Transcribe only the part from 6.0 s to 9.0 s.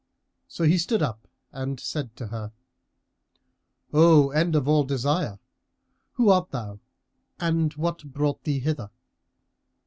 who art thou and who brought thee hither?"